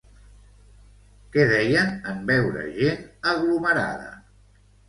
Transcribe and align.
Què 1.35 1.45
deien 1.51 1.93
en 2.13 2.25
veure 2.31 2.65
gent 2.81 3.07
aglomerada? 3.35 4.13